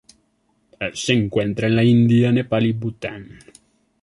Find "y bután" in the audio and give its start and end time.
2.65-3.37